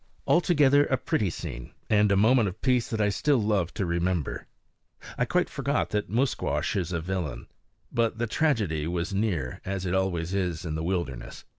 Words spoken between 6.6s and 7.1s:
is a